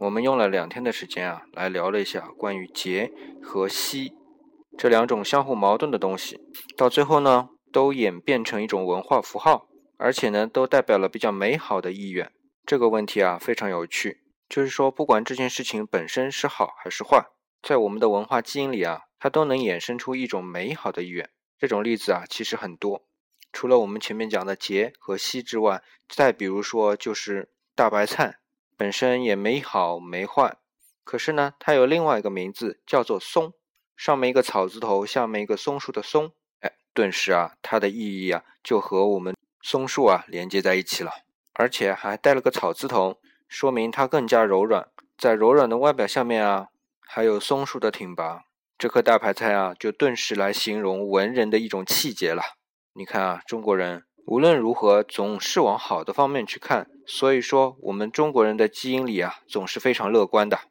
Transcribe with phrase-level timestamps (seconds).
[0.00, 3.10] 我们用了两天的时间啊，来聊了一下关于节
[3.42, 4.12] 和夕
[4.76, 6.38] 这两种相互矛盾的东西，
[6.76, 9.66] 到最后呢，都演变成一种文化符号，
[9.96, 12.30] 而且呢，都代表了比较美好的意愿。
[12.64, 17.26] 这个问题啊，非常有趣，就是说，不管这件事情本身是好还是坏，
[17.60, 21.28] 在我们的文化基因里啊，它都能衍生出一种美好的意愿。
[21.58, 23.02] 这种例子啊，其实很多。
[23.50, 28.36] 除了我们前面讲的节和夕之外，再比如说就是大白菜，
[28.78, 30.56] 本身也没好没坏，
[31.02, 33.52] 可是呢，它有另外一个名字叫做松，
[33.96, 41.10] 上面一个草字头，下面一个松树的松，哎，顿时啊，它的意义啊就和我们松树啊连接在一起了，
[41.54, 44.86] 而且还带了个草字头，说明它更加柔软，
[45.18, 46.68] 在柔软的外表下面啊，
[47.00, 48.44] 还有松树的挺拔，
[48.78, 52.42] 这颗大白菜啊，就顿时来形容文人的一种气节了。
[52.92, 60.68] 你看啊，中国人无论如何总是往好的方面去看，所以说我们中国人的基因里啊总是非常乐观的。